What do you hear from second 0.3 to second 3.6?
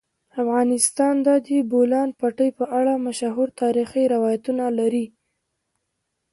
افغانستان د د بولان پټي په اړه مشهور